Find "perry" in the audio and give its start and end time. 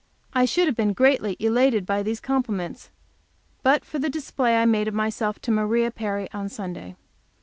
5.91-6.27